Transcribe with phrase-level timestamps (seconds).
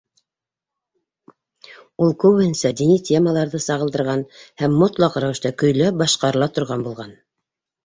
[2.05, 4.25] Ул күбеһенсә дини темаларҙы сағылдырған
[4.65, 7.17] һәм мотлаҡ рәүештә көйләп башҡарыла торған булған.